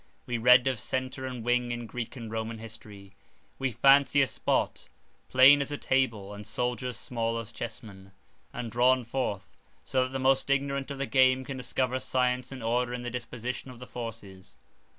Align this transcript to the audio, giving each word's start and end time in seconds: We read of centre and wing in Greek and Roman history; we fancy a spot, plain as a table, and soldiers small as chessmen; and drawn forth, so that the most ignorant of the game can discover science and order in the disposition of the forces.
We 0.25 0.39
read 0.39 0.65
of 0.65 0.79
centre 0.79 1.27
and 1.27 1.43
wing 1.43 1.69
in 1.69 1.85
Greek 1.85 2.15
and 2.15 2.31
Roman 2.31 2.57
history; 2.57 3.13
we 3.59 3.71
fancy 3.71 4.23
a 4.23 4.25
spot, 4.25 4.87
plain 5.29 5.61
as 5.61 5.71
a 5.71 5.77
table, 5.77 6.33
and 6.33 6.43
soldiers 6.47 6.97
small 6.97 7.37
as 7.37 7.51
chessmen; 7.51 8.11
and 8.51 8.71
drawn 8.71 9.03
forth, 9.03 9.51
so 9.85 10.01
that 10.05 10.09
the 10.09 10.17
most 10.17 10.49
ignorant 10.49 10.89
of 10.89 10.97
the 10.97 11.05
game 11.05 11.45
can 11.45 11.57
discover 11.57 11.99
science 11.99 12.51
and 12.51 12.63
order 12.63 12.95
in 12.95 13.03
the 13.03 13.11
disposition 13.11 13.69
of 13.69 13.77
the 13.77 13.85
forces. 13.85 14.57